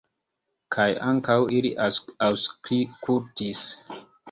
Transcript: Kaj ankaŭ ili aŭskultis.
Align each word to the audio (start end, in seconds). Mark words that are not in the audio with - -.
Kaj 0.75 0.87
ankaŭ 1.09 1.35
ili 1.59 1.73
aŭskultis. 2.29 3.65